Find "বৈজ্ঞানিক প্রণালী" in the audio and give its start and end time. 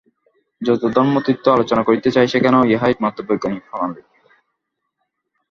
3.27-4.01